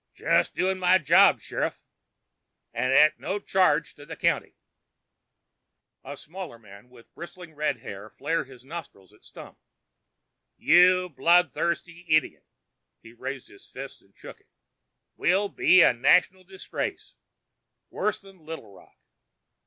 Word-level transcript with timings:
"Jest 0.15 0.55
doin' 0.55 0.79
my 0.79 0.97
job, 0.97 1.39
Sheriff. 1.41 1.83
And 2.73 2.91
at 2.91 3.19
no 3.19 3.37
charge 3.37 3.93
to 3.93 4.03
the 4.03 4.15
county." 4.15 4.55
A 6.03 6.17
smaller 6.17 6.57
man 6.57 6.89
with 6.89 7.13
bristly 7.13 7.53
red 7.53 7.77
hair 7.81 8.09
flared 8.09 8.47
his 8.47 8.65
nostrils 8.65 9.13
at 9.13 9.23
Stump. 9.23 9.59
"You 10.57 11.07
blood 11.09 11.53
thirsty 11.53 12.03
idiot!" 12.09 12.47
He 13.03 13.13
raised 13.13 13.51
a 13.51 13.59
fist 13.59 14.01
and 14.01 14.17
shook 14.17 14.39
it. 14.39 14.49
"We'll 15.17 15.49
be 15.49 15.83
a 15.83 15.93
national 15.93 16.45
disgrace 16.45 17.13
worse 17.91 18.21
than 18.21 18.43
Little 18.43 18.73
Rock! 18.73 18.97